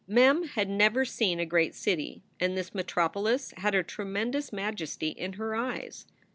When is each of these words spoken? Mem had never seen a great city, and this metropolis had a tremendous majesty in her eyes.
Mem 0.07 0.45
had 0.47 0.67
never 0.67 1.05
seen 1.05 1.39
a 1.39 1.45
great 1.45 1.75
city, 1.75 2.23
and 2.39 2.57
this 2.57 2.73
metropolis 2.73 3.53
had 3.57 3.75
a 3.75 3.83
tremendous 3.83 4.51
majesty 4.51 5.09
in 5.09 5.33
her 5.33 5.53
eyes. 5.53 6.07